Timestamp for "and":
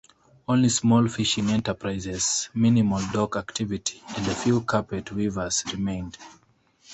4.17-4.25